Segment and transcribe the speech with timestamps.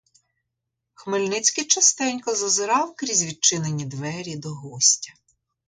[0.93, 5.13] Хмельницький частенько зазирав крізь відчинені двері до гостя.